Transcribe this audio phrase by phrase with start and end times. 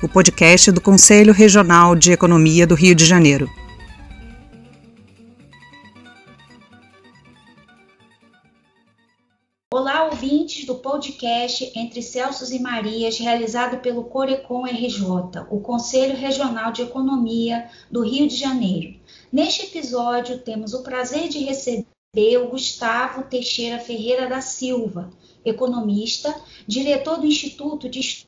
[0.00, 3.50] o podcast do Conselho Regional de Economia do Rio de Janeiro.
[9.74, 16.70] Olá, ouvintes do podcast Entre Celsos e Marias, realizado pelo Corecon RJ, o Conselho Regional
[16.70, 18.94] de Economia do Rio de Janeiro.
[19.32, 21.86] Neste episódio, temos o prazer de receber
[22.38, 25.10] o Gustavo Teixeira Ferreira da Silva,
[25.44, 26.32] economista,
[26.68, 28.27] diretor do Instituto de Estudos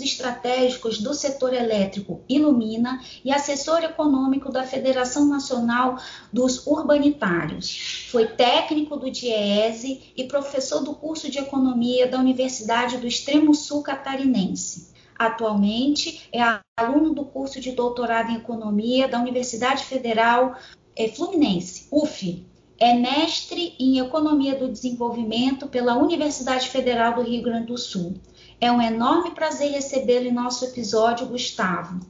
[0.00, 5.96] Estratégicos do Setor Elétrico Ilumina e assessor econômico da Federação Nacional
[6.32, 8.06] dos Urbanitários.
[8.10, 13.82] Foi técnico do DIEESE e professor do curso de Economia da Universidade do Extremo Sul
[13.82, 14.90] Catarinense.
[15.16, 16.40] Atualmente é
[16.76, 20.56] aluno do curso de doutorado em Economia da Universidade Federal
[20.96, 22.46] é, Fluminense, UF.
[22.78, 28.14] É mestre em Economia do Desenvolvimento pela Universidade Federal do Rio Grande do Sul.
[28.60, 32.00] É um enorme prazer recebê-lo em nosso episódio, Gustavo.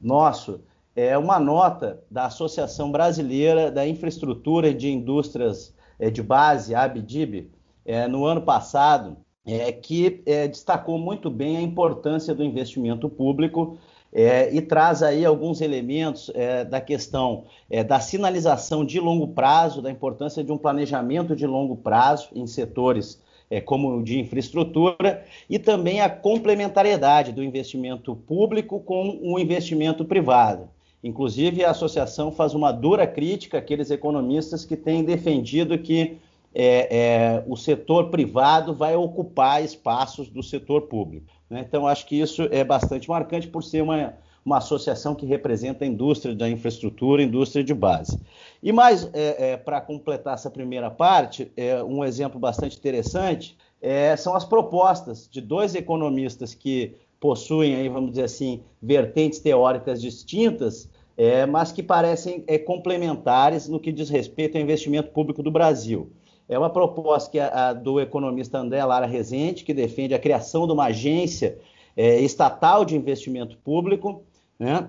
[0.00, 0.60] nosso
[0.94, 7.50] é uma nota da Associação Brasileira da Infraestrutura de Indústrias é, de Base, ABDIB,
[7.84, 9.16] é, no ano passado,
[9.82, 13.76] que destacou muito bem a importância do investimento público
[14.12, 19.80] é, e traz aí alguns elementos é, da questão é, da sinalização de longo prazo,
[19.80, 25.24] da importância de um planejamento de longo prazo em setores é, como o de infraestrutura
[25.48, 30.68] e também a complementariedade do investimento público com o investimento privado.
[31.02, 36.18] Inclusive, a associação faz uma dura crítica àqueles economistas que têm defendido que
[36.54, 41.26] é, é, o setor privado vai ocupar espaços do setor público.
[41.48, 41.64] Né?
[41.66, 44.14] Então, acho que isso é bastante marcante por ser uma,
[44.44, 48.20] uma associação que representa a indústria da infraestrutura, indústria de base.
[48.62, 54.14] E mais, é, é, para completar essa primeira parte, é, um exemplo bastante interessante é,
[54.16, 60.88] são as propostas de dois economistas que possuem, aí, vamos dizer assim, vertentes teóricas distintas,
[61.16, 66.10] é, mas que parecem é, complementares no que diz respeito ao investimento público do Brasil.
[66.48, 70.66] É uma proposta que a, a, do economista André Lara Rezende, que defende a criação
[70.66, 71.58] de uma agência
[71.96, 74.22] é, estatal de investimento público,
[74.58, 74.88] né?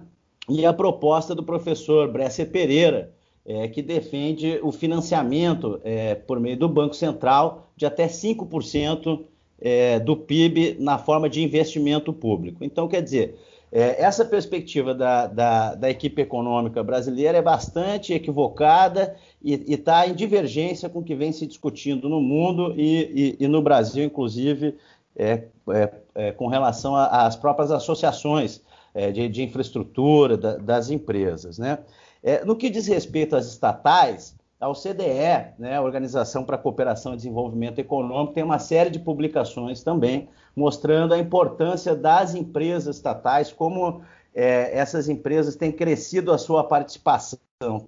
[0.50, 3.14] e a proposta do professor Bresser Pereira,
[3.46, 9.22] é, que defende o financiamento é, por meio do Banco Central de até 5%
[9.60, 12.64] é, do PIB na forma de investimento público.
[12.64, 13.38] Então, quer dizer,
[13.76, 20.14] é, essa perspectiva da, da, da, equipe econômica brasileira é bastante equivocada e está em
[20.14, 24.78] divergência com o que vem se discutindo no mundo e, e, e no Brasil, inclusive,
[25.16, 28.62] é, é, é com relação às próprias associações
[28.94, 31.58] é, de, de, infraestrutura da, das empresas.
[31.58, 31.80] Né?
[32.22, 37.18] É, no que diz respeito às estatais, a OCDE, né, Organização para a Cooperação e
[37.18, 44.04] Desenvolvimento Econômico, tem uma série de publicações também mostrando a importância das empresas estatais, como
[44.34, 47.40] é, essas empresas têm crescido a sua participação,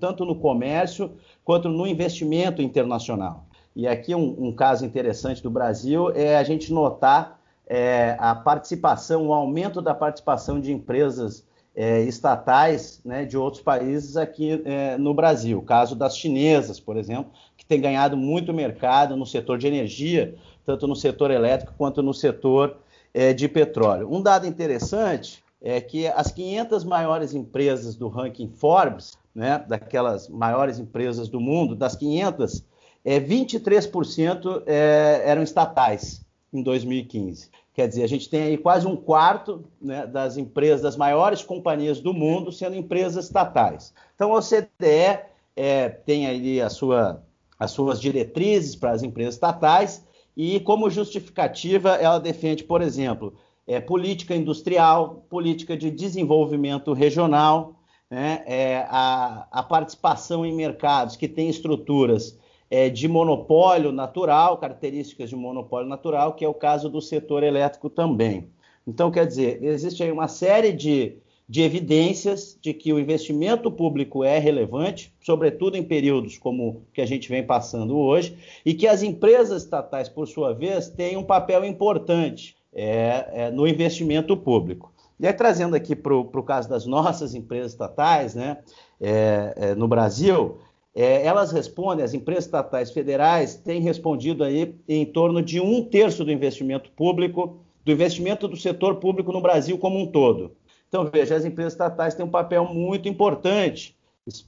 [0.02, 1.14] tanto no comércio
[1.46, 3.46] quanto no investimento internacional.
[3.74, 9.28] E aqui um, um caso interessante do Brasil é a gente notar é, a participação,
[9.28, 11.46] o aumento da participação de empresas
[11.76, 15.62] é, estatais né, de outros países aqui é, no Brasil.
[15.62, 20.36] Caso das chinesas, por exemplo, que tem ganhado muito mercado no setor de energia,
[20.66, 22.78] tanto no setor elétrico quanto no setor
[23.14, 24.12] é, de petróleo.
[24.12, 30.80] Um dado interessante é que as 500 maiores empresas do ranking Forbes, né, daquelas maiores
[30.80, 32.64] empresas do mundo, das 500,
[33.04, 37.50] é, 23% é, eram estatais em 2015.
[37.76, 42.00] Quer dizer, a gente tem aí quase um quarto né, das empresas, das maiores companhias
[42.00, 43.94] do mundo sendo empresas estatais.
[44.16, 45.20] Então, a OCDE
[45.54, 47.22] é, tem aí a sua,
[47.60, 50.06] as suas diretrizes para as empresas estatais
[50.38, 53.34] e, como justificativa, ela defende, por exemplo,
[53.68, 57.76] é, política industrial, política de desenvolvimento regional,
[58.10, 65.30] né, é, a, a participação em mercados que têm estruturas é, de monopólio natural, características
[65.30, 68.48] de monopólio natural, que é o caso do setor elétrico também.
[68.88, 71.18] Então, quer dizer, existe aí uma série de,
[71.48, 77.06] de evidências de que o investimento público é relevante, sobretudo em períodos como que a
[77.06, 81.66] gente vem passando hoje, e que as empresas estatais, por sua vez, têm um papel
[81.66, 84.94] importante é, é, no investimento público.
[85.20, 88.58] E aí, trazendo aqui para o caso das nossas empresas estatais, né,
[89.00, 90.58] é, é no Brasil,
[90.96, 96.24] é, elas respondem, as empresas estatais federais têm respondido aí em torno de um terço
[96.24, 100.56] do investimento público, do investimento do setor público no Brasil como um todo.
[100.88, 103.96] Então, veja, as empresas estatais têm um papel muito importante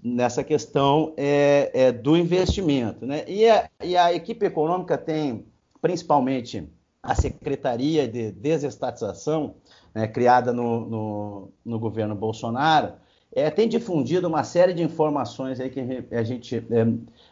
[0.01, 3.05] nessa questão é, é, do investimento.
[3.05, 3.25] Né?
[3.27, 5.45] E, a, e, a, equipe econômica tem,
[5.81, 6.67] principalmente,
[7.03, 9.55] a Secretaria de Desestatização,
[9.93, 12.93] né, criada no, no, no governo Bolsonaro,
[13.31, 16.87] é, tem difundido uma série de informações aí que a gente é,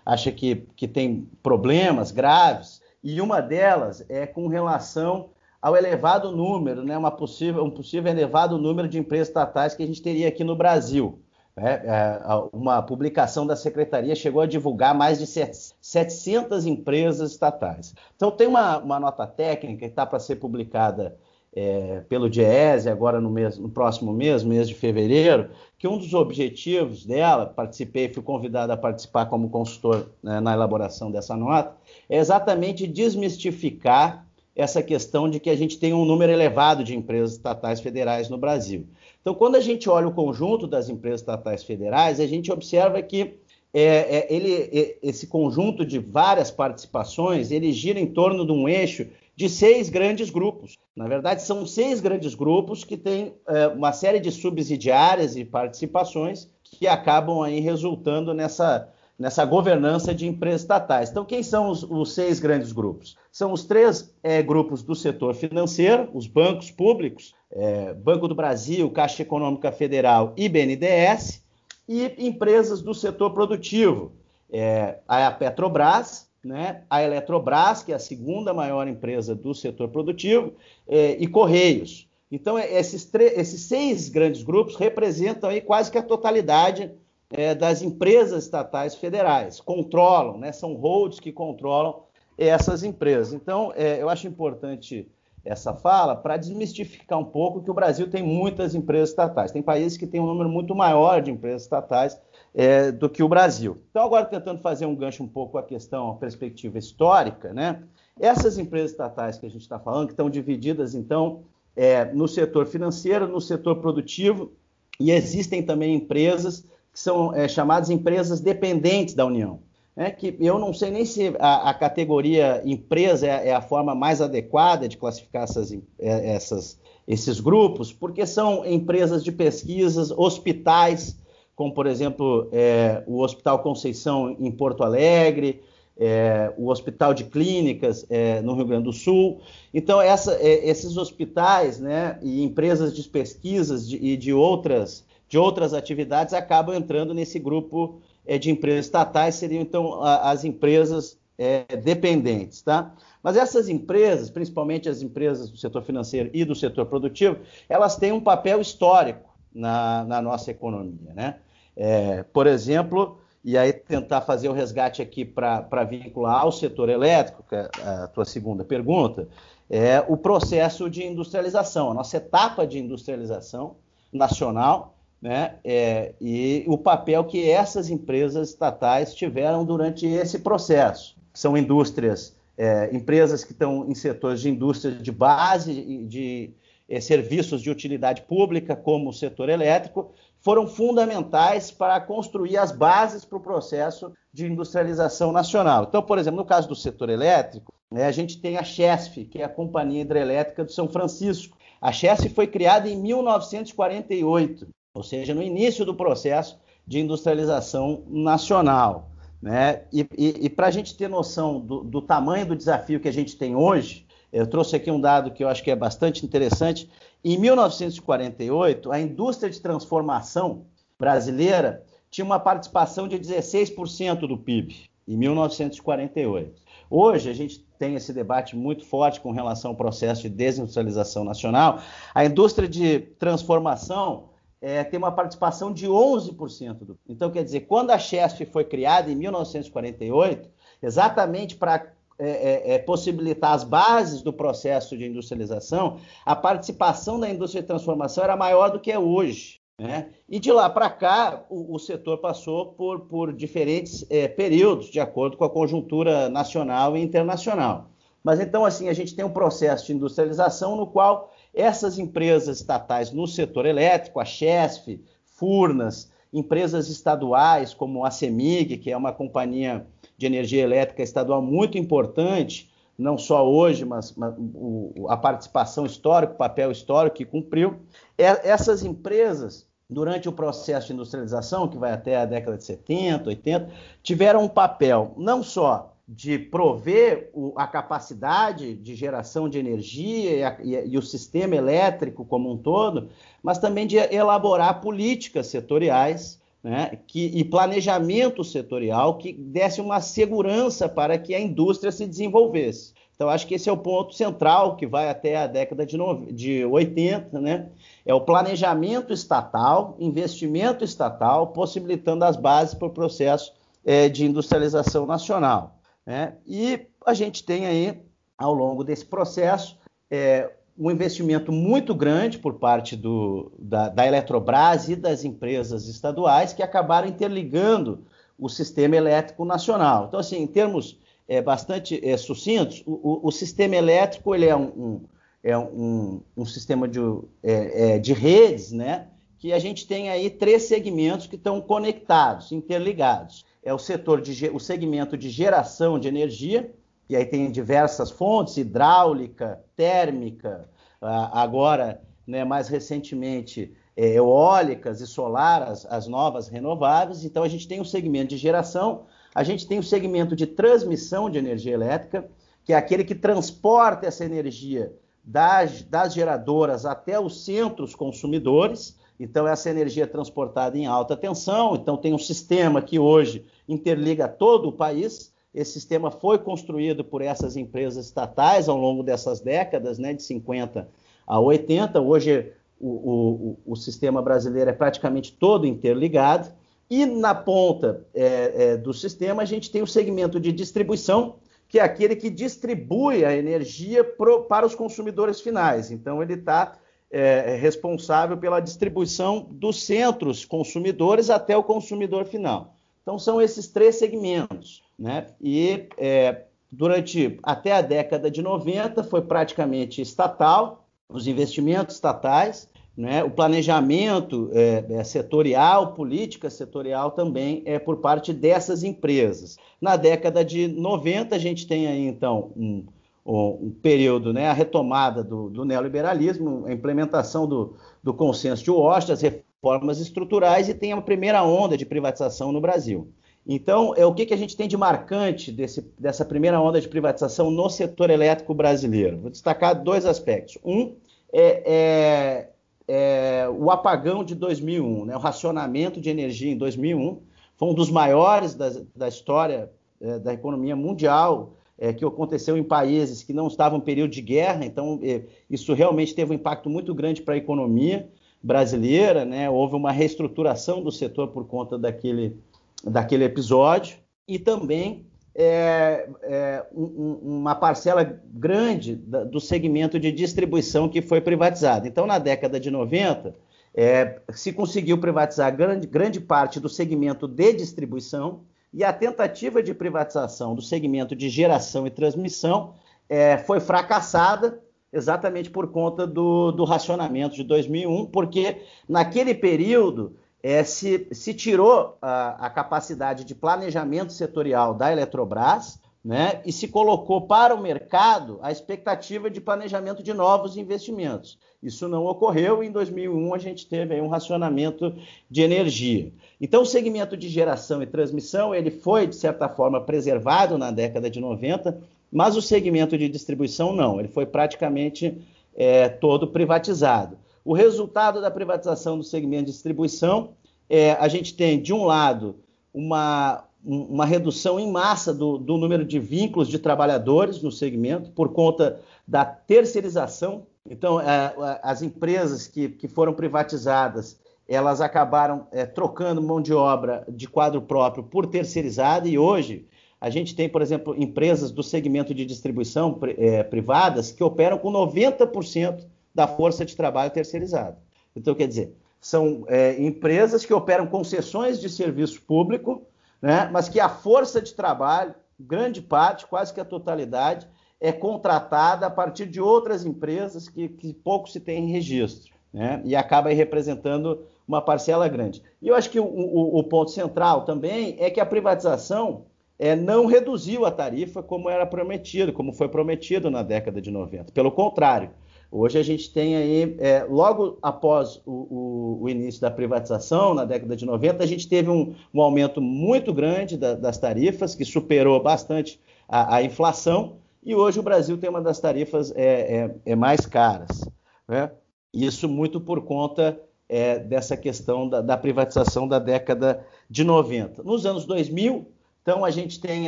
[0.06, 5.30] acha que, que tem problemas graves, e uma delas é com relação
[5.62, 9.88] ao elevado número, né, uma possível, um possível elevado número de empresas estatais que a
[9.88, 11.20] gente teria aqui no Brasil.
[11.58, 12.22] É, é,
[12.52, 17.96] uma publicação da secretaria chegou a divulgar mais de 700 empresas estatais.
[18.16, 21.18] Então, tem uma, uma nota técnica que está para ser publicada
[21.55, 26.13] é, pelo Diese agora no, mês, no próximo mês, mês de fevereiro, que um dos
[26.13, 31.75] objetivos dela, participei, fui convidado a participar como consultor né, na elaboração dessa nota,
[32.09, 37.33] é exatamente desmistificar essa questão de que a gente tem um número elevado de empresas
[37.33, 38.88] estatais federais no Brasil.
[39.21, 43.33] Então, quando a gente olha o conjunto das empresas estatais federais, a gente observa que
[43.74, 48.69] é, é, ele, é, esse conjunto de várias participações, ele gira em torno de um
[48.69, 50.77] eixo de seis grandes grupos.
[50.96, 56.50] Na verdade, são seis grandes grupos que têm é, uma série de subsidiárias e participações
[56.63, 58.89] que acabam aí resultando nessa,
[59.20, 61.10] nessa governança de empresas estatais.
[61.10, 63.18] Então, quem são os, os seis grandes grupos?
[63.32, 68.89] São os três é, grupos do setor financeiro, os bancos públicos, é, Banco do Brasil,
[68.89, 71.44] Caixa Econômica Federal e BNDES,
[71.88, 74.13] e empresas do setor produtivo,
[74.51, 80.54] é, a Petrobras, né, a Eletrobras, que é a segunda maior empresa do setor produtivo,
[80.88, 82.08] é, e Correios.
[82.32, 86.92] Então, é, esses, esses, seis grandes grupos representam aí quase que a totalidade
[87.32, 92.04] é, das empresas estatais federais, controlam, né, são holds que controlam
[92.38, 93.34] essas empresas.
[93.34, 95.10] Então, eu acho importante
[95.46, 99.54] essa fala para desmistificar um pouco que o Brasil tem muitas empresas estatais.
[99.54, 102.20] Tem países que têm um número muito maior de empresas estatais
[102.55, 103.77] é, do que o Brasil.
[103.89, 107.83] Então, agora tentando fazer um gancho um pouco a questão, a perspectiva histórica, né?
[108.17, 111.41] Essas empresas estatais que a gente está falando, que estão divididas, então,
[111.75, 114.53] é, no setor financeiro, no setor produtivo,
[114.97, 116.62] e existem também empresas
[116.93, 119.59] que são é, chamadas empresas dependentes da União.
[119.97, 123.93] É que eu não sei nem se a, a categoria empresa é, é, a forma
[123.93, 131.17] mais adequada de classificar essas, é, essas, esses grupos, porque são empresas de pesquisas, hospitais,
[131.55, 135.62] como por exemplo é, o Hospital Conceição em Porto Alegre,
[135.97, 139.39] é, o Hospital de Clínicas é, no Rio Grande do Sul.
[139.74, 145.38] Então, essa, é, esses hospitais né, e empresas de pesquisas de, e de outras, de
[145.38, 151.17] outras atividades acabam entrando nesse grupo é, de empresas estatais, seriam então a, as empresas
[151.38, 152.62] é, dependentes.
[152.62, 152.93] Tá?
[153.24, 157.38] Mas essas empresas, principalmente as empresas do setor financeiro e do setor produtivo,
[157.69, 159.25] elas têm um papel histórico
[159.55, 161.13] na, na nossa economia.
[161.13, 161.38] Né?
[161.75, 167.43] É, por exemplo, e aí tentar fazer o resgate aqui para vincular ao setor elétrico,
[167.47, 169.27] que é a tua segunda pergunta,
[169.69, 173.77] é o processo de industrialização, a nossa etapa de industrialização
[174.12, 181.15] nacional, né, é, e o papel que essas empresas estatais tiveram durante esse processo.
[181.33, 186.53] São indústrias, é, empresas que estão em setores de indústria de base, de,
[186.88, 193.25] é, serviços de utilidade pública, como o setor elétrico, foram fundamentais para construir as bases
[193.25, 195.86] para o processo de industrialização nacional.
[195.89, 199.42] Então, por exemplo, no caso do setor elétrico, né, a gente tem a Chesf, que
[199.42, 201.58] é a Companhia Hidrelétrica do São Francisco.
[201.82, 209.10] A Chesf foi criada em 1948, ou seja, no início do processo de industrialização nacional.
[209.42, 209.84] Né?
[209.92, 213.13] E, e, e para a gente ter noção do, do tamanho do desafio que a
[213.13, 214.04] gente tem hoje,
[214.36, 216.92] eu trouxe aqui um dado que eu acho que é bastante interessante.
[217.24, 220.65] Em 1948, a indústria de transformação
[221.00, 226.62] brasileira tinha uma participação de 16% do PIB, em 1948.
[226.89, 231.80] Hoje, a gente tem esse debate muito forte com relação ao processo de desindustrialização nacional.
[232.13, 237.92] A indústria de transformação é, tem uma participação de 11% do Então, quer dizer, quando
[237.92, 240.50] a Chesf foi criada em 1948,
[240.84, 247.29] exatamente para é, é, é, possibilitar as bases do processo de industrialização, a participação da
[247.29, 249.60] indústria de transformação era maior do que é hoje.
[249.77, 250.12] Né?
[250.29, 255.01] E de lá para cá, o, o, setor passou por, por diferentes é, períodos, de
[255.01, 257.89] acordo com a conjuntura nacional e internacional.
[258.24, 263.12] Mas então, assim, a gente tem um processo de industrialização no qual essas empresas estatais
[263.12, 269.88] no setor elétrico, a Chesf, Furnas, empresas estaduais como a CEMIG, que é uma companhia
[270.18, 276.34] de energia elétrica estadual muito importante, não só hoje, mas, mas o, a participação histórica,
[276.34, 277.80] o papel histórico que cumpriu.
[278.18, 283.70] Essas empresas, durante o processo de industrialização, que vai até a década de 70, 80,
[284.04, 290.43] tiveram um papel não só de prover o, a capacidade de geração de energia e,
[290.43, 293.09] a, e, e, o sistema elétrico como um todo,
[293.41, 300.88] mas também de elaborar políticas setoriais né, que, e planejamento setorial que desse uma segurança
[300.88, 302.93] para que a indústria se desenvolvesse.
[303.15, 306.25] Então, acho que esse é o ponto central que vai até a década de, no...
[306.31, 307.69] de 80, né?
[308.05, 313.53] É o planejamento estatal, investimento estatal, possibilitando as bases para o processo
[313.85, 315.75] é, de industrialização nacional.
[316.05, 316.35] Né?
[316.45, 318.00] E a gente tem aí,
[318.38, 319.77] ao longo desse processo,
[320.09, 326.53] é, um investimento muito grande por parte do, da, da, Eletrobras e das empresas estaduais
[326.53, 328.05] que acabaram interligando
[328.38, 330.05] o sistema elétrico nacional.
[330.07, 334.55] Então, assim, em termos é, bastante é, sucintos, o, o, o, sistema elétrico ele é
[334.55, 335.01] um, um
[335.41, 337.00] é um, um, sistema de,
[337.43, 339.07] é, é, de redes, né?
[339.38, 343.45] Que a gente tem aí três segmentos que estão conectados, interligados.
[343.65, 346.72] É o setor de o segmento de geração de energia,
[347.10, 350.69] e aí tem diversas fontes, hidráulica, térmica,
[351.01, 357.25] agora, né, mais recentemente, é, eólicas e solar, as, as novas renováveis.
[357.25, 361.29] Então, a gente tem o segmento de geração, a gente tem o segmento de transmissão
[361.29, 362.27] de energia elétrica,
[362.63, 364.93] que é aquele que transporta essa energia
[365.24, 368.98] das, das geradoras até os centros consumidores.
[369.19, 371.75] Então, essa energia é transportada em alta tensão.
[371.75, 375.34] Então, tem um sistema que hoje interliga todo o país.
[375.53, 380.88] Esse sistema foi construído por essas empresas estatais ao longo dessas décadas, né, de 50
[381.25, 382.01] a 80.
[382.01, 386.51] Hoje o, o, o sistema brasileiro é praticamente todo interligado.
[386.89, 391.79] E na ponta é, é, do sistema a gente tem o segmento de distribuição, que
[391.79, 395.89] é aquele que distribui a energia pro, para os consumidores finais.
[395.89, 396.77] Então ele está
[397.10, 402.75] é, responsável pela distribuição dos centros consumidores até o consumidor final.
[403.05, 404.81] Então são esses três segmentos.
[404.97, 405.27] Né?
[405.39, 413.24] E é, durante até a década de 90 foi praticamente estatal, os investimentos estatais, né?
[413.24, 419.55] o planejamento é, é, setorial, política setorial também é por parte dessas empresas.
[419.79, 422.85] Na década de 90 a gente tem aí então um,
[423.24, 429.13] um período, né, a retomada do, do, neoliberalismo, a implementação do, do consenso de Washington,
[429.13, 429.21] as
[429.65, 433.12] reformas estruturais e tem a primeira onda de privatização no Brasil.
[433.48, 436.88] Então, é o que, que a gente tem de marcante desse, dessa primeira onda de
[436.88, 439.19] privatização no setor elétrico brasileiro?
[439.19, 440.60] Vou destacar dois aspectos.
[440.63, 440.95] Um
[441.34, 442.50] é, é,
[442.88, 445.15] é o apagão de 2001, né?
[445.15, 447.22] o racionamento de energia em 2001,
[447.57, 452.63] foi um dos maiores da, da história é, da economia mundial, é, que aconteceu em
[452.63, 456.70] países que não estavam em período de guerra, então é, isso realmente teve um impacto
[456.70, 458.07] muito grande para a economia
[458.46, 459.50] brasileira, né?
[459.50, 462.38] houve uma reestruturação do setor por conta daquele
[462.84, 471.01] daquele episódio e também é, é, um, uma parcela grande do segmento de distribuição que
[471.01, 471.88] foi privatizado.
[471.88, 473.34] Então, na década de 90,
[473.74, 479.74] é, se conseguiu privatizar grande, grande parte do segmento de distribuição e a tentativa de
[479.74, 482.75] privatização do segmento de geração e transmissão
[483.10, 484.60] é, foi fracassada
[484.96, 491.98] exatamente por conta do, do racionamento de 2001, porque naquele período é, se, se, tirou
[492.01, 498.40] a, a, capacidade de planejamento setorial da Eletrobras né, e se colocou para o mercado
[498.42, 501.38] a expectativa de planejamento de novos investimentos.
[501.62, 504.96] Isso não ocorreu e em 2001 a gente teve um racionamento
[505.29, 506.14] de energia.
[506.40, 511.10] Então o segmento de geração e transmissão ele foi, de certa forma, preservado na década
[511.10, 515.22] de 90, mas o segmento de distribuição não, ele foi praticamente
[515.55, 517.18] é, todo privatizado.
[517.44, 520.31] O resultado da privatização do segmento de distribuição
[520.70, 522.37] é a gente tem, de um lado,
[522.74, 528.33] uma, uma redução em massa do, do número de vínculos de trabalhadores no segmento por
[528.33, 530.48] conta da terceirização.
[530.68, 537.03] Então, é, as empresas que, que foram privatizadas elas acabaram é, trocando mão de obra
[537.09, 539.68] de quadro próprio por terceirizada e hoje
[540.05, 544.72] a gente tem, por exemplo, empresas do segmento de distribuição é, privadas que operam com
[544.72, 547.79] 90% da força de trabalho terceirizada.
[548.15, 552.83] Então, quer dizer, são é, empresas que operam concessões de serviço público,
[553.20, 557.48] né, mas que a força de trabalho, grande parte, quase que a totalidade,
[557.81, 562.79] é contratada a partir de outras empresas que, que pouco se tem em registro, né,
[562.85, 565.41] e acaba representando uma parcela grande.
[565.59, 569.25] E eu acho que o, o, o ponto central também é que a privatização
[569.57, 574.31] é, não reduziu a tarifa como era prometido, como foi prometido na década de 90.
[574.31, 575.11] Pelo contrário,
[575.57, 580.44] Hoje a gente tem aí, é, logo após o, o, o, início da privatização, na
[580.44, 584.65] década de 90, a gente teve um, um aumento muito grande da, das tarifas, que
[584.65, 589.75] superou bastante a, a, inflação, e hoje o Brasil tem uma das tarifas é, é,
[589.85, 590.89] é mais caras.
[591.25, 591.50] Né?
[591.94, 593.39] Isso muito por conta
[593.70, 597.63] é, dessa questão da, da privatização da década de 90.
[597.63, 598.68] Nos anos 2000,
[599.05, 599.87] então a gente tem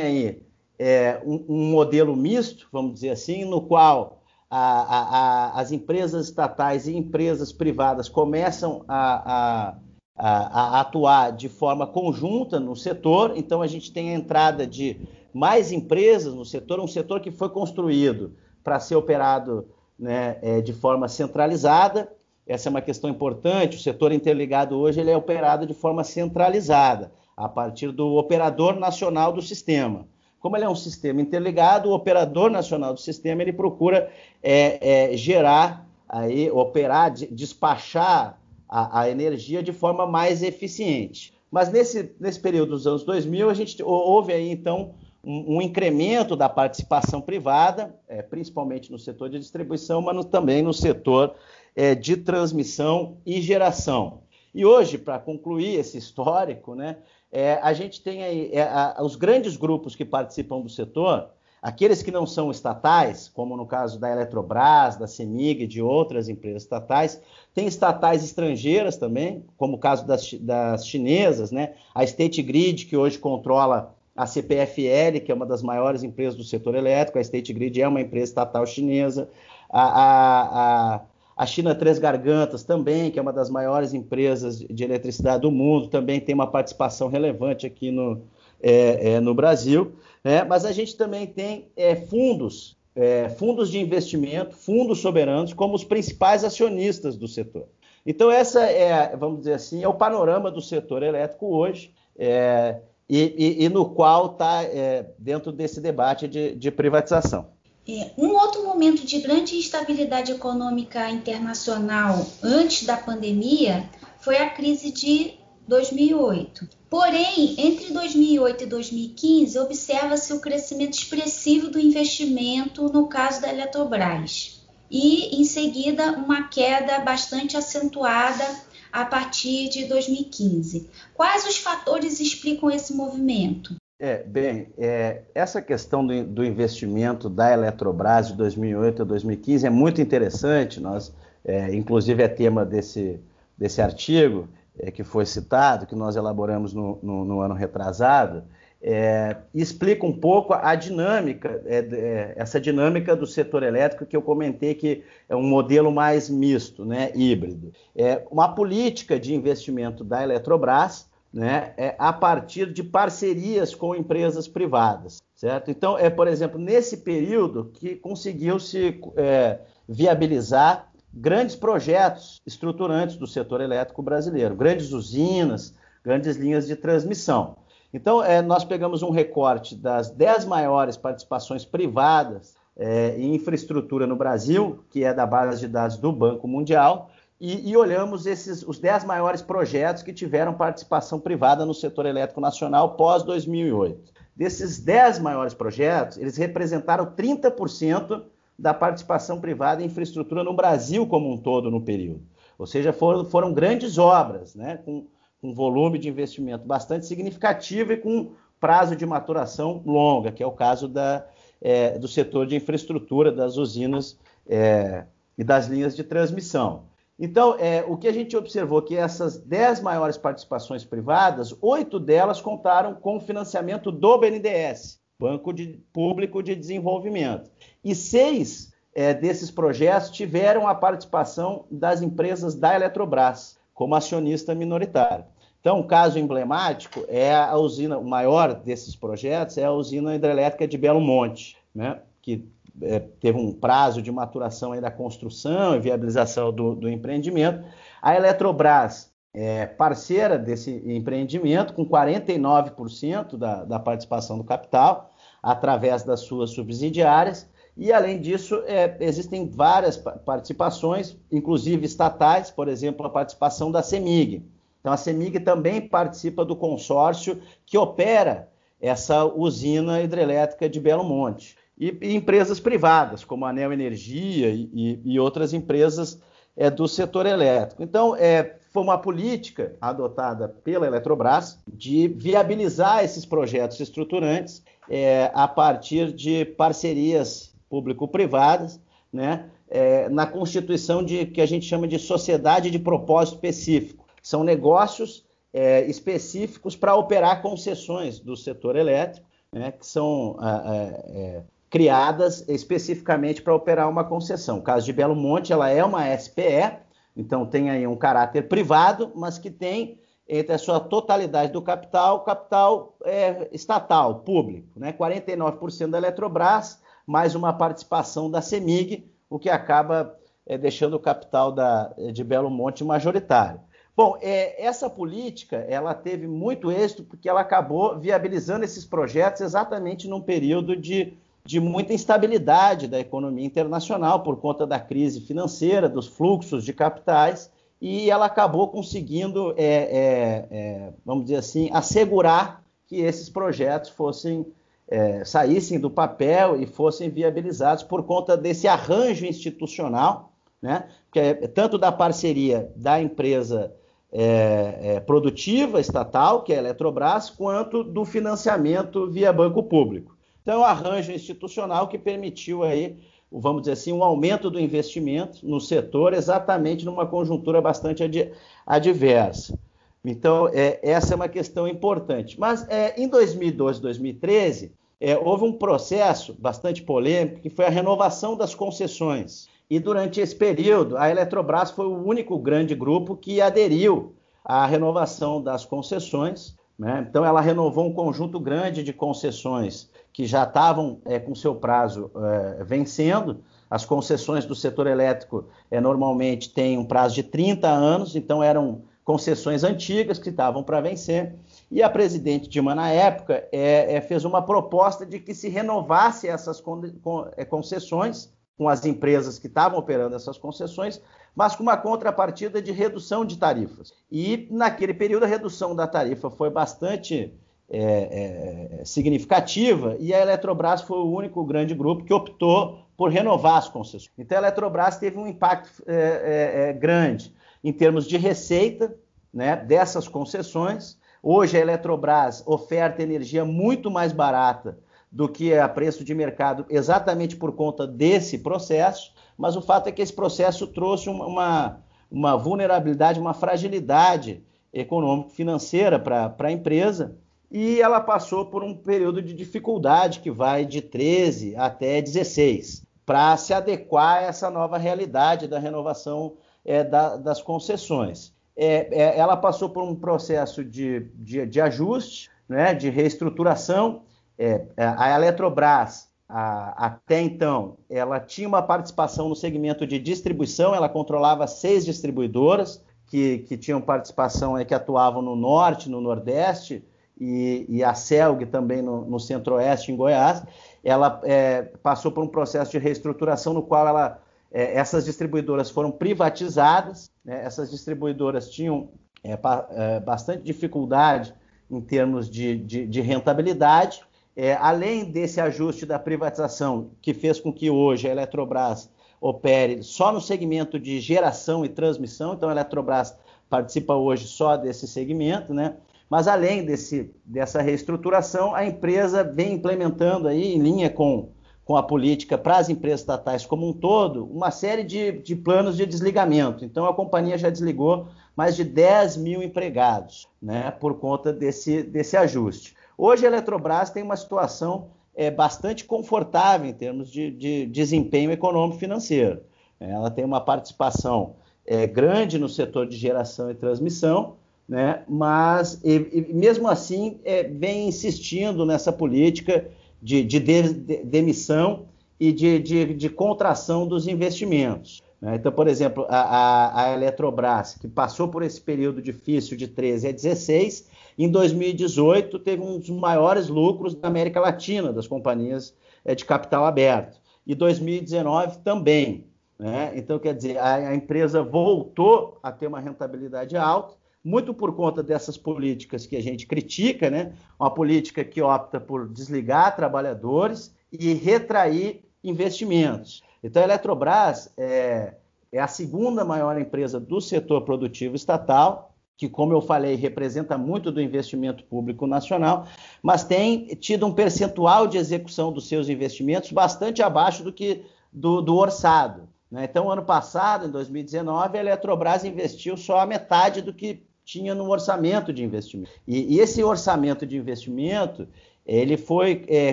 [0.00, 0.40] aí
[0.78, 6.26] é, um, um, modelo misto, vamos dizer assim, no qual a, a, a, as empresas
[6.26, 9.74] estatais e empresas privadas começam a,
[10.16, 13.32] atuar de forma conjunta no setor.
[13.36, 15.00] Então, a gente tem a entrada de
[15.34, 19.66] mais empresas no setor, um setor que foi construído para ser operado
[19.98, 22.08] né, é, de forma centralizada.
[22.46, 23.76] Essa é uma questão importante.
[23.76, 29.32] O setor interligado hoje ele é operado de forma centralizada, a partir do operador nacional
[29.32, 30.08] do sistema.
[30.40, 34.10] Como ele é um sistema interligado, o operador nacional do sistema ele procura
[34.42, 41.32] é, é, gerar, aí, operar, despachar a, a, energia de forma mais eficiente.
[41.48, 46.34] Mas nesse, nesse período dos anos 2000, a gente houve aí então um, um incremento
[46.34, 51.34] da participação privada, é, principalmente no setor de distribuição, mas no, também no setor
[51.76, 54.22] é, de transmissão e geração.
[54.58, 56.96] E hoje, para concluir esse histórico, né,
[57.30, 61.28] é, a gente tem aí é, a, os grandes grupos que participam do setor,
[61.62, 66.28] aqueles que não são estatais, como no caso da Eletrobras, da CEMIG e de outras
[66.28, 67.22] empresas estatais,
[67.54, 71.74] tem estatais estrangeiras também, como o caso das, das chinesas, né?
[71.94, 76.42] a State Grid, que hoje controla a CPFL, que é uma das maiores empresas do
[76.42, 79.30] setor elétrico, a State Grid é uma empresa estatal chinesa,
[79.70, 81.00] a, a, a
[81.38, 85.86] a China Três Gargantas também, que é uma das maiores empresas de eletricidade do mundo,
[85.86, 88.22] também tem uma participação relevante aqui no,
[88.60, 89.92] é, é, no Brasil.
[90.24, 90.42] Né?
[90.42, 95.84] Mas a gente também tem é, fundos, é, fundos de investimento, fundos soberanos, como os
[95.84, 97.68] principais acionistas do setor.
[98.04, 101.94] Então, essa é, vamos dizer assim, é o panorama do setor elétrico hoje.
[102.18, 107.46] É, e, e, e, no qual está é, dentro desse debate de, de privatização.
[107.90, 113.88] É, um outro momento de grande instabilidade econômica internacional antes da pandemia
[114.20, 115.32] foi a crise de
[115.66, 116.68] 2008.
[116.90, 124.60] Porém, entre 2008 e 2015, observa-se o crescimento expressivo do investimento no caso da Eletrobras.
[124.90, 128.44] E, em seguida, uma queda bastante acentuada
[128.92, 130.90] a partir de 2015.
[131.14, 133.77] Quais os fatores explicam esse movimento?
[134.00, 139.70] É, bem, é, essa questão do, do, investimento da Eletrobras de 2008 a 2015 é
[139.70, 140.80] muito interessante.
[140.80, 141.12] Nós,
[141.44, 143.18] é, inclusive, é tema desse,
[143.56, 148.44] desse artigo é, que foi citado, que nós elaboramos no, no, no ano retrasado,
[148.80, 154.22] é, explica um pouco a dinâmica, é, é, essa dinâmica do setor elétrico que eu
[154.22, 157.72] comentei que é um modelo mais misto, né, híbrido.
[157.96, 164.48] É uma política de investimento da Eletrobras né, é, a partir de parcerias com empresas
[164.48, 165.70] privadas, certo?
[165.70, 173.60] Então, é, por exemplo, nesse período que conseguiu-se é, viabilizar grandes projetos estruturantes do setor
[173.60, 177.56] elétrico brasileiro, grandes usinas, grandes linhas de transmissão.
[177.92, 184.14] Então, é, nós pegamos um recorte das dez maiores participações privadas é, em infraestrutura no
[184.14, 188.78] Brasil, que é da base de dados do Banco Mundial, e, e, olhamos esses os
[188.80, 194.12] 10 maiores projetos que tiveram participação privada no setor elétrico nacional pós 2008.
[194.34, 198.24] Desses 10 maiores projetos, eles representaram 30%
[198.58, 202.22] da participação privada em infraestrutura no Brasil como um todo no período.
[202.58, 205.06] Ou seja, foram, foram grandes obras, né, com
[205.40, 210.50] um volume de investimento bastante significativo e com prazo de maturação longa, que é o
[210.50, 211.24] caso da,
[211.60, 215.04] é, do setor de infraestrutura, das usinas é,
[215.36, 216.87] e das linhas de transmissão.
[217.18, 222.40] Então, é, o que a gente observou que essas 10 maiores participações privadas, oito delas
[222.40, 227.50] contaram com o financiamento do BNDES, Banco de, Público de Desenvolvimento.
[227.82, 235.24] E seis é, desses projetos tiveram a participação das empresas da Eletrobras, como acionista minoritário.
[235.60, 240.68] Então, um caso emblemático é a usina, o maior desses projetos é a usina hidrelétrica
[240.68, 242.48] de Belo Monte, né, que
[242.82, 247.64] é, teve um prazo de maturação aí da construção e viabilização do, do empreendimento.
[248.00, 255.12] A Eletrobras é parceira desse empreendimento, com 49% da, da participação do capital,
[255.42, 257.48] através das suas subsidiárias.
[257.76, 264.44] E, além disso, é, existem várias participações, inclusive estatais, por exemplo, a participação da CEMIG.
[264.80, 268.48] Então, a CEMIG também participa do consórcio que opera
[268.80, 275.00] essa usina hidrelétrica de Belo Monte e, e empresas privadas, como a Neo Energia e,
[275.04, 276.20] e outras empresas
[276.56, 277.82] é, do setor elétrico.
[277.82, 285.46] Então, é, foi uma política adotada pela Eletrobras de viabilizar esses projetos estruturantes é, a
[285.46, 288.80] partir de parcerias público-privadas,
[289.12, 294.04] né, é, na constituição de que a gente chama de sociedade de propósito específico.
[294.22, 302.48] São negócios é, específicos para operar concessões do setor elétrico né, que são é, criadas
[302.48, 304.58] especificamente para operar uma concessão.
[304.58, 306.78] O caso de Belo Monte, ela é uma SPE,
[307.16, 312.22] então tem aí um caráter privado, mas que tem entre a sua totalidade do capital,
[312.22, 314.92] capital é, estatal, público, né?
[314.92, 320.14] 49% da Eletrobras, mais uma participação da CEMIG, o que acaba
[320.46, 323.60] é, deixando o capital da, de Belo Monte majoritário.
[323.96, 330.06] Bom, é, essa política ela teve muito êxito porque ela acabou viabilizando esses projetos exatamente
[330.06, 336.06] num período de de muita instabilidade da economia internacional por conta da crise financeira, dos
[336.06, 342.96] fluxos de capitais, e ela acabou conseguindo, é, é, é, vamos dizer assim, assegurar que
[342.96, 344.46] esses projetos fossem
[344.88, 350.88] é, saíssem do papel e fossem viabilizados por conta desse arranjo institucional, né?
[351.12, 353.74] Que é tanto da parceria da empresa
[354.10, 360.16] é, é, produtiva estatal, que é a Eletrobras, quanto do financiamento via banco público.
[360.48, 362.96] Então, é um arranjo institucional que permitiu aí,
[363.30, 368.32] vamos dizer assim, um aumento do investimento no setor, exatamente numa conjuntura bastante ad
[368.66, 369.58] adversa.
[370.02, 372.40] Então, é, essa é uma questão importante.
[372.40, 378.34] Mas é, em 2012, 2013, é, houve um processo bastante polêmico, que foi a renovação
[378.34, 379.50] das concessões.
[379.68, 385.42] E durante esse período, a Eletrobras foi o único grande grupo que aderiu à renovação
[385.42, 386.56] das concessões.
[386.78, 387.06] Né?
[387.06, 392.10] Então, ela renovou um conjunto grande de concessões que já estavam é, com seu prazo
[392.16, 393.40] é, vencendo.
[393.70, 398.82] As concessões do setor elétrico é, normalmente têm um prazo de 30 anos, então eram
[399.04, 401.36] concessões antigas que estavam para vencer.
[401.70, 406.26] E a presidente Dilma, na época, é, é, fez uma proposta de que se renovasse
[406.26, 411.00] essas con con é, concessões com as empresas que estavam operando essas concessões,
[411.32, 413.94] mas com uma contrapartida de redução de tarifas.
[414.10, 417.32] E naquele período a redução da tarifa foi bastante
[417.70, 423.58] é, é, significativa e a Eletrobras foi o único grande grupo que optou por renovar
[423.58, 424.10] as concessões.
[424.18, 428.94] Então a Eletrobras teve um impacto é, é, é, grande em termos de receita
[429.32, 430.98] né, dessas concessões.
[431.22, 434.78] Hoje a Eletrobras oferta energia muito mais barata
[435.10, 439.92] do que a preço de mercado, exatamente por conta desse processo, mas o fato é
[439.92, 447.16] que esse processo trouxe uma, uma vulnerabilidade, uma fragilidade econômico-financeira para a empresa
[447.50, 453.36] e ela passou por um período de dificuldade que vai de 13 até 16, para
[453.36, 456.34] se adequar a essa nova realidade da renovação
[456.64, 458.34] é, da, das concessões.
[458.54, 464.02] É, é, ela passou por um processo de, de, de ajuste, né, de reestruturação.
[464.36, 470.74] É, é, a Eletrobras, a, até então, ela tinha uma participação no segmento de distribuição,
[470.74, 476.84] ela controlava seis distribuidoras que, que tinham participação, que atuavam no norte, no nordeste,
[477.20, 480.42] e, e a CELG também no, no centro-oeste, em Goiás,
[480.84, 484.20] ela é, passou por um processo de reestruturação no qual ela,
[484.52, 487.42] é, essas distribuidoras foram privatizadas, né?
[487.44, 488.88] essas distribuidoras tinham
[489.24, 489.38] é,
[489.70, 491.34] é bastante dificuldade
[491.70, 494.02] em termos de, de, de rentabilidade,
[494.36, 498.88] é, além desse ajuste da privatização, que fez com que hoje a Eletrobras
[499.20, 503.18] opere só no segmento de geração e transmissão, então a Eletrobras
[503.50, 505.74] participa hoje só desse segmento, né?
[506.08, 511.30] Mas além desse, dessa reestruturação, a empresa vem implementando aí, em linha com,
[511.64, 515.76] com a política para as empresas estatais como um todo, uma série de, de planos
[515.76, 516.64] de desligamento.
[516.64, 522.16] Então a companhia já desligou mais de 10 mil empregados né, por conta desse, desse
[522.16, 522.74] ajuste.
[522.96, 529.42] Hoje a Eletrobras tem uma situação é, bastante confortável em termos de, de desempenho econômico-financeiro.
[529.78, 531.34] Ela tem uma participação
[531.66, 534.36] é, grande no setor de geração e transmissão,
[534.68, 535.02] né?
[535.08, 539.66] mas e, e mesmo assim é, vem insistindo nessa política
[540.02, 541.86] de, de, de, de demissão
[542.20, 545.02] e de, contração dos investimentos.
[545.20, 545.36] Né?
[545.36, 550.08] Então, por exemplo, a, a, a, Eletrobras, que passou por esse período difícil de 13
[550.08, 556.14] a 16, em 2018 teve um dos maiores lucros da América Latina, das companhias é,
[556.14, 557.18] de capital aberto.
[557.46, 559.26] E 2019 também.
[559.58, 559.92] Né?
[559.96, 565.02] Então, quer dizer, a, a empresa voltou a ter uma rentabilidade alta, muito por conta
[565.02, 567.32] dessas políticas que a gente critica, né?
[567.58, 573.22] Uma política que opta por desligar trabalhadores e retrair investimentos.
[573.42, 575.14] Então, a Eletrobras é,
[575.52, 580.92] é a segunda maior empresa do setor produtivo estatal, que, como eu falei, representa muito
[580.92, 582.66] do investimento público nacional,
[583.02, 588.40] mas tem tido um percentual de execução dos seus investimentos bastante abaixo do que do,
[588.40, 589.28] do orçado.
[589.50, 589.64] Né?
[589.64, 594.68] Então, ano passado, em 2019, a Eletrobras investiu só a metade do que tinha no
[594.68, 595.90] orçamento de investimento.
[596.06, 598.28] E, e esse orçamento de investimento
[598.66, 599.72] ele foi é,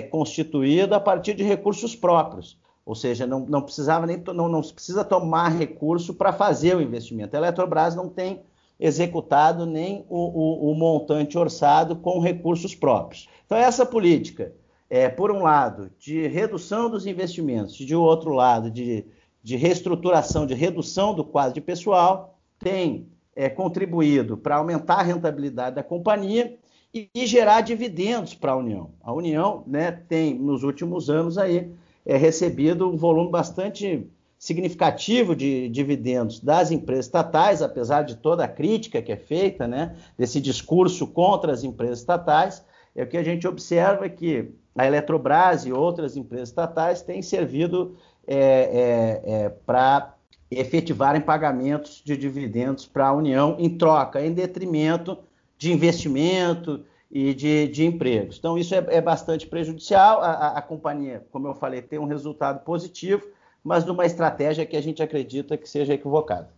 [0.00, 2.58] constituído a partir de recursos próprios.
[2.86, 7.36] Ou seja, não, não precisava nem não, não precisa tomar recurso para fazer o investimento.
[7.36, 8.40] A Eletrobras não tem
[8.80, 13.28] executado nem o, o, o, montante orçado com recursos próprios.
[13.44, 14.54] Então, essa política,
[14.88, 19.04] é, por um lado, de redução dos investimentos, de outro lado, de,
[19.42, 25.76] de reestruturação, de redução do quadro de pessoal, tem é, contribuído para aumentar a rentabilidade
[25.76, 26.56] da companhia
[26.92, 28.90] e, e gerar dividendos para a União.
[29.02, 31.70] A União né, tem, nos últimos anos, aí,
[32.04, 38.48] é, recebido um volume bastante significativo de dividendos das empresas estatais, apesar de toda a
[38.48, 43.22] crítica que é feita, né, desse discurso contra as empresas estatais, é o que a
[43.22, 47.96] gente observa é que a Eletrobras e outras empresas estatais têm servido
[48.26, 50.15] é, é, é, para
[50.50, 55.18] efetivarem pagamentos de dividendos para a União em troca, em detrimento
[55.58, 58.36] de investimento e de, de empregos.
[58.38, 60.20] Então, isso é, é bastante prejudicial.
[60.20, 63.26] A, a, a, companhia, como eu falei, tem um resultado positivo,
[63.62, 66.48] mas numa estratégia que a gente acredita que seja equivocada.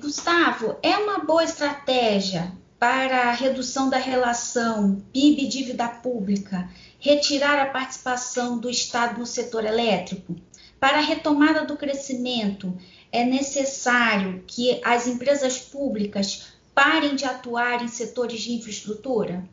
[0.00, 8.58] Gustavo, é uma boa estratégia para a redução da relação PIB-dívida pública retirar a participação
[8.58, 10.36] do Estado no setor elétrico?
[10.78, 12.74] Para a retomada do crescimento,
[13.12, 19.44] é necessário que as empresas públicas parem de atuar em setores de infraestrutura?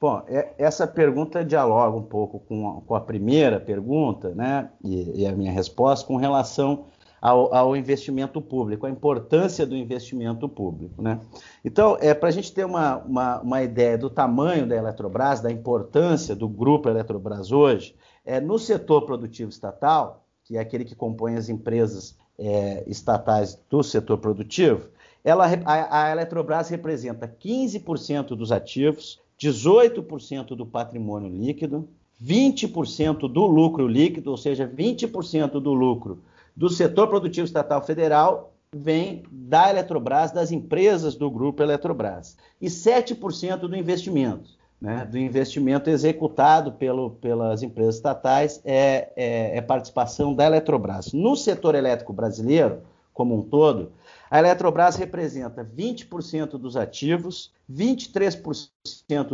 [0.00, 4.70] Bom, é, essa pergunta dialoga um pouco com a, com a primeira pergunta, né?
[4.84, 6.86] E, e, a minha resposta com relação
[7.22, 11.20] ao, ao, investimento público, a importância do investimento público, né?
[11.64, 15.50] Então, é, para a gente ter uma, uma, uma, ideia do tamanho da Eletrobras, da
[15.50, 21.36] importância do grupo Eletrobras hoje, é, no setor produtivo estatal, que é aquele que compõe
[21.36, 24.88] as empresas é, estatais do setor produtivo,
[25.22, 31.88] ela, a, a Eletrobras representa 15% dos ativos, 18% do patrimônio líquido,
[32.22, 36.22] 20% do lucro líquido, ou seja, 20% do lucro
[36.56, 43.58] do setor produtivo estatal federal vem da Eletrobras, das empresas do grupo Eletrobras, e 7%
[43.58, 44.50] do investimento,
[44.84, 51.14] né, do investimento executado pelo, pelas empresas estatais é, é, é participação da Eletrobras.
[51.14, 52.82] No setor elétrico brasileiro,
[53.14, 53.92] como um todo,
[54.30, 58.68] a Eletrobras representa 20% dos ativos, 23%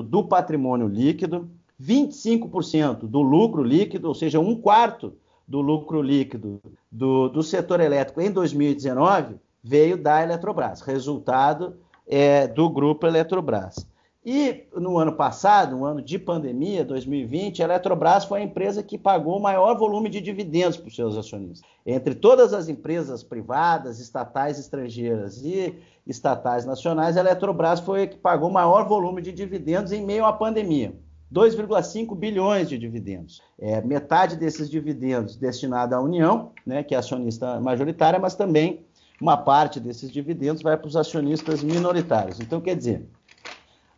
[0.04, 1.50] do patrimônio líquido,
[1.82, 5.14] 25% do lucro líquido, ou seja, um quarto
[5.48, 6.60] do lucro líquido
[6.92, 9.34] do, do setor elétrico em 2019
[9.64, 11.74] veio da Eletrobras, resultado
[12.06, 13.89] é, do grupo Eletrobras.
[14.24, 18.98] E no ano passado, no ano de pandemia, 2020, a Eletrobras foi a empresa que
[18.98, 21.62] pagou o maior volume de dividendos para os seus acionistas.
[21.86, 25.74] Entre todas as empresas privadas, estatais estrangeiras e
[26.06, 30.26] estatais nacionais, a Eletrobras foi a que pagou o maior volume de dividendos em meio
[30.26, 30.94] à pandemia.
[31.32, 33.40] 2,5 bilhões de dividendos.
[33.58, 38.84] É, metade desses dividendos destinado à União, né, que é acionista majoritária, mas também
[39.18, 42.40] uma parte desses dividendos vai para os acionistas minoritários.
[42.40, 43.06] Então, quer dizer,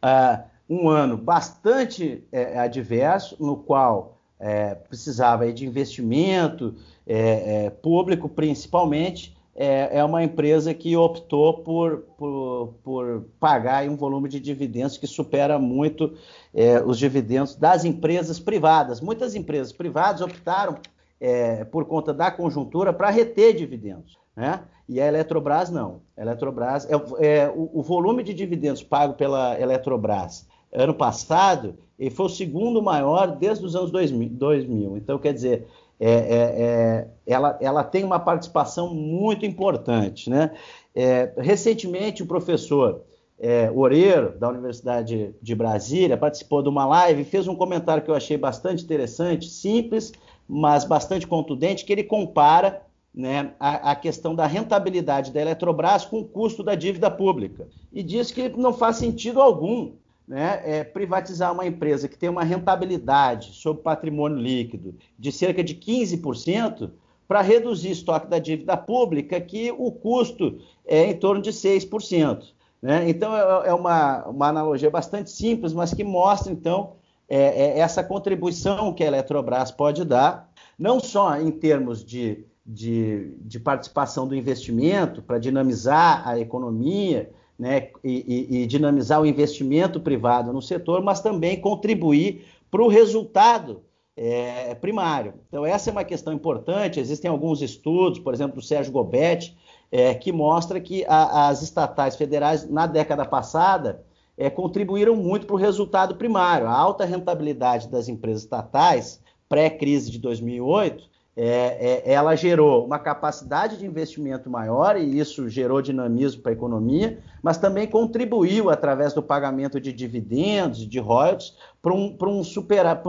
[0.02, 6.74] uh, um ano bastante é, adverso, no qual é, precisava de investimento
[7.06, 13.96] é, é, público, principalmente, é, é, uma empresa que optou por, por, por pagar um
[13.96, 16.14] volume de dividendos que supera muito
[16.54, 19.00] é, os dividendos das empresas privadas.
[19.00, 20.78] Muitas empresas privadas optaram,
[21.20, 24.18] é, por conta da conjuntura, para reter dividendos.
[24.34, 24.60] Né?
[24.92, 26.02] E a Eletrobras não.
[26.16, 26.94] A Eletrobras, é,
[27.26, 31.76] é, o, o, volume de dividendos pago pela Eletrobras ano passado
[32.14, 34.28] foi o segundo maior desde os anos 2000.
[34.30, 34.96] 2000.
[34.98, 35.66] Então, quer dizer,
[35.98, 40.28] é, é, é, ela, ela, tem uma participação muito importante.
[40.28, 40.50] Né?
[40.94, 43.02] É, recentemente, o professor
[43.38, 48.10] é, Oreiro, da Universidade de Brasília, participou de uma live e fez um comentário que
[48.10, 50.12] eu achei bastante interessante, simples,
[50.46, 52.82] mas bastante contundente, que ele compara
[53.14, 57.68] né, a, a, questão da rentabilidade da Eletrobras com o custo da dívida pública.
[57.92, 59.92] E diz que não faz sentido algum
[60.26, 65.74] né, é, privatizar uma empresa que tem uma rentabilidade sobre patrimônio líquido de cerca de
[65.74, 66.90] 15%
[67.28, 72.44] para reduzir o estoque da dívida pública, que o custo é em torno de 6%.
[72.80, 73.08] Né?
[73.08, 76.94] Então, é, é uma, uma analogia bastante simples, mas que mostra, então,
[77.28, 83.34] é, é essa contribuição que a Eletrobras pode dar, não só em termos de de,
[83.40, 90.00] de participação do investimento para dinamizar a economia né, e, e, e, dinamizar o investimento
[90.00, 93.82] privado no setor, mas também contribuir para o resultado
[94.16, 95.34] é, primário.
[95.48, 97.00] Então, essa é uma questão importante.
[97.00, 99.56] Existem alguns estudos, por exemplo, do Sérgio Gobetti,
[99.90, 104.02] é, que mostra que a, as estatais federais, na década passada,
[104.36, 106.66] é, contribuíram muito para o resultado primário.
[106.66, 113.78] A alta rentabilidade das empresas estatais, pré-crise de 2008, é, é, ela gerou uma capacidade
[113.78, 119.22] de investimento maior e isso gerou dinamismo para a economia, mas também contribuiu, através do
[119.22, 122.42] pagamento de dividendos, de royalties, para um, um,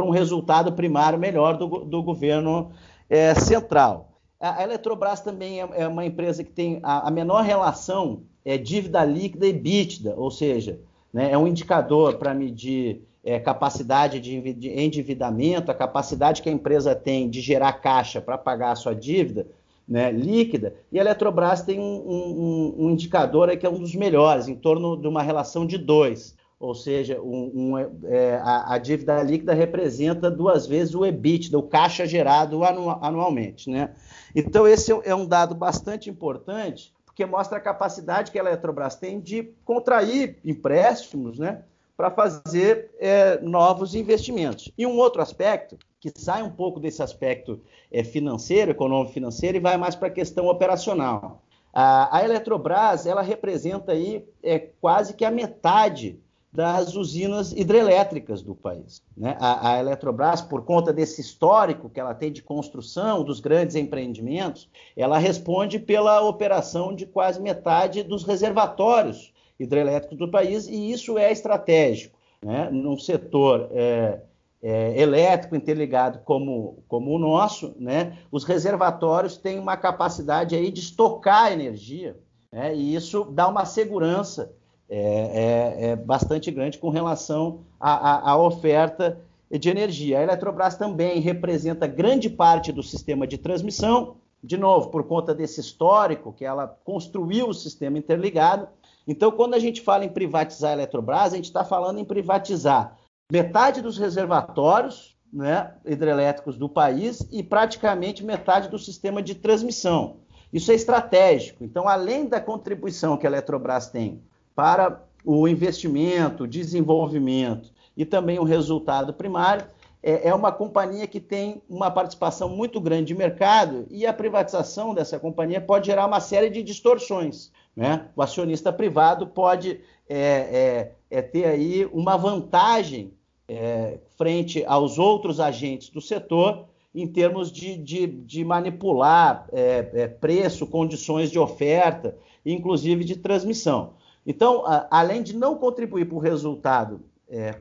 [0.06, 2.72] um resultado primário melhor do, do governo
[3.10, 4.14] é, central.
[4.40, 8.58] A, a, Eletrobras também é, é, uma empresa que tem a, a menor relação é,
[8.58, 10.80] dívida líquida e EBITDA, ou seja,
[11.14, 16.94] né, é um indicador para medir é, capacidade de endividamento, a capacidade que a empresa
[16.94, 19.48] tem de gerar caixa para pagar a sua dívida
[19.88, 24.48] né, líquida, e a Eletrobras tem um, um, um indicador que é um dos melhores,
[24.48, 29.54] em torno de uma relação de dois, ou seja, um, é, a, a, dívida líquida
[29.54, 33.70] representa duas vezes o EBITDA, o caixa gerado anualmente.
[33.70, 33.94] Né?
[34.34, 38.96] Então, esse é, é um dado bastante importante, porque mostra a capacidade que a Eletrobras
[38.96, 41.64] tem de contrair empréstimos, né?
[41.96, 44.72] Para fazer é, novos investimentos.
[44.78, 49.78] E um outro aspecto, que sai um pouco desse aspecto é, financeiro, econômico-financeiro, e vai
[49.78, 51.42] mais para a questão operacional.
[51.72, 56.20] A, a, Eletrobras, ela representa aí é, quase que a metade
[56.52, 59.02] das usinas hidrelétricas do país.
[59.18, 59.36] Né?
[59.40, 64.70] A, a, Eletrobras, por conta desse histórico que ela tem de construção dos grandes empreendimentos,
[64.96, 69.33] ela responde pela operação de quase metade dos reservatórios
[69.64, 72.18] hidrelétricos do país, e isso é estratégico.
[72.42, 72.70] Né?
[72.72, 74.20] Num setor é,
[74.62, 78.18] é, elétrico interligado como, como o nosso, né?
[78.32, 82.18] os reservatórios têm uma capacidade aí de estocar energia,
[82.52, 82.76] né?
[82.76, 84.54] e isso dá uma segurança
[84.90, 90.20] é, é, é bastante grande com relação à, à oferta de energia.
[90.20, 95.62] A Eletrobras também representa grande parte do sistema de transmissão, de novo, por conta desse
[95.62, 98.68] histórico que ela construiu o sistema interligado,
[99.08, 102.98] então, quando a gente fala em privatizar a Eletrobras, a gente está falando em privatizar
[103.32, 110.18] metade dos reservatórios né, hidrelétricos do país e praticamente metade do sistema de transmissão.
[110.52, 111.64] Isso é estratégico.
[111.64, 114.22] Então, além da contribuição que a Eletrobras tem
[114.56, 119.66] para o investimento, desenvolvimento e também o resultado primário,
[120.04, 124.94] é, é uma companhia que tem uma participação muito grande de mercado e a privatização
[124.94, 127.52] dessa companhia pode gerar uma série de distorções.
[127.76, 128.08] Né?
[128.16, 133.14] O acionista privado pode é, é, é ter aí uma vantagem
[133.48, 140.08] é, frente aos outros agentes do setor em termos de, de, de manipular é, é,
[140.08, 142.16] preço, condições de oferta,
[142.46, 143.94] inclusive de transmissão.
[144.26, 147.02] Então, a, além de não contribuir para o resultado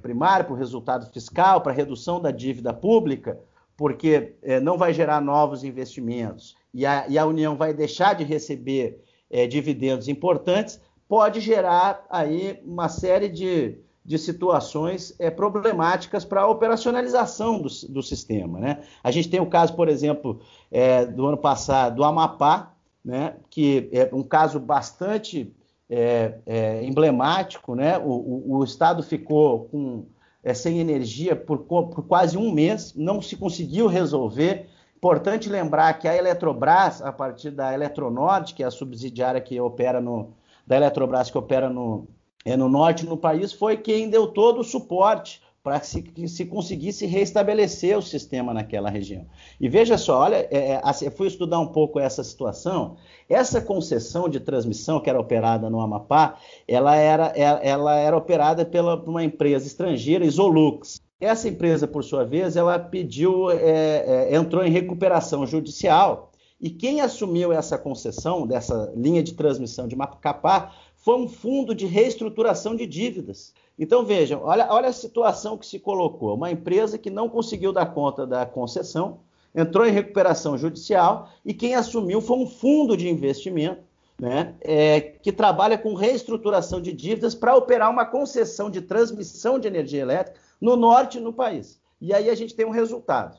[0.02, 3.38] primário, para o resultado fiscal, para a redução da dívida pública,
[3.74, 9.02] porque não vai gerar novos investimentos e a, e a União vai deixar de receber
[9.32, 10.78] é, dividendos importantes,
[11.08, 18.02] pode gerar aí uma série de, de situações é, problemáticas para a operacionalização do, do,
[18.02, 18.60] sistema.
[18.60, 18.82] Né?
[19.02, 22.74] A gente tem o caso, por exemplo, é, do ano passado, do Amapá,
[23.04, 25.52] né, que é um caso bastante
[25.90, 27.74] é, é, emblemático.
[27.74, 27.98] Né?
[27.98, 30.06] O, o, o, Estado ficou com,
[30.44, 34.68] é, sem energia por, por quase um mês, não se conseguiu resolver
[35.02, 40.00] Importante lembrar que a Eletrobras, a partir da Eletronorte, que é a subsidiária que opera
[40.00, 40.32] no
[40.64, 42.06] da Eletrobras que opera no,
[42.44, 47.04] é, no norte do país, foi quem deu todo o suporte para que se conseguisse
[47.04, 49.26] restabelecer o sistema naquela região.
[49.60, 52.96] E veja só, olha, é, é, assim, eu fui estudar um pouco essa situação.
[53.28, 56.38] Essa concessão de transmissão que era operada no Amapá,
[56.68, 61.00] ela era, é, ela era operada pela, por uma empresa estrangeira, Isolux.
[61.22, 67.00] Essa empresa, por sua vez, ela pediu, é, é, entrou em recuperação judicial e quem
[67.00, 72.88] assumiu essa concessão dessa linha de transmissão de Macapá foi um fundo de reestruturação de
[72.88, 73.54] dívidas.
[73.78, 76.34] Então vejam, olha, olha a situação que se colocou.
[76.34, 79.20] Uma empresa que não conseguiu dar conta da concessão,
[79.54, 83.82] entrou em recuperação judicial e quem assumiu foi um fundo de investimento
[84.20, 89.68] né, é, que trabalha com reestruturação de dívidas para operar uma concessão de transmissão de
[89.68, 91.80] energia elétrica no norte no país.
[92.00, 93.36] E aí a gente tem um resultado.